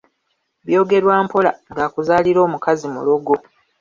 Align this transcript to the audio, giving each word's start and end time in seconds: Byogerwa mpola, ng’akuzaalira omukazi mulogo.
Byogerwa 0.67 1.15
mpola, 1.25 1.51
ng’akuzaalira 1.71 2.39
omukazi 2.47 2.85
mulogo. 2.93 3.33